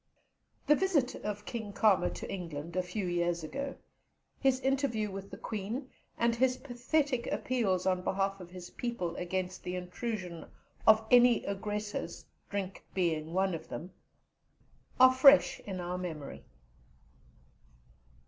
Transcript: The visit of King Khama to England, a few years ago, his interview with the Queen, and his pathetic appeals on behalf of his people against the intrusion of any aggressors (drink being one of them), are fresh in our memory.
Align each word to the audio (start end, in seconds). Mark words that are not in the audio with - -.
The 0.65 0.73
visit 0.73 1.13
of 1.17 1.45
King 1.45 1.73
Khama 1.73 2.09
to 2.15 2.27
England, 2.27 2.75
a 2.75 2.81
few 2.81 3.05
years 3.05 3.43
ago, 3.43 3.75
his 4.39 4.59
interview 4.61 5.11
with 5.11 5.29
the 5.29 5.37
Queen, 5.37 5.91
and 6.17 6.35
his 6.35 6.57
pathetic 6.57 7.27
appeals 7.27 7.85
on 7.85 8.01
behalf 8.01 8.39
of 8.39 8.49
his 8.49 8.71
people 8.71 9.15
against 9.17 9.61
the 9.63 9.75
intrusion 9.75 10.47
of 10.87 11.05
any 11.11 11.45
aggressors 11.45 12.25
(drink 12.49 12.83
being 12.95 13.31
one 13.33 13.53
of 13.53 13.69
them), 13.69 13.91
are 14.99 15.13
fresh 15.13 15.59
in 15.67 15.79
our 15.79 15.99
memory. 15.99 16.45